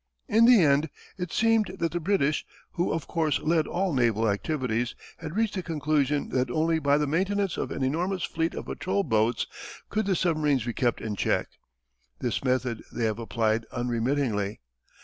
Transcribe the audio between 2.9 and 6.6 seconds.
of course led all naval activities, had reached the conclusion that